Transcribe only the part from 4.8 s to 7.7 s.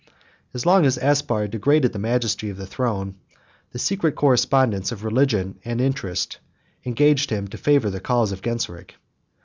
of religion and interest engaged him to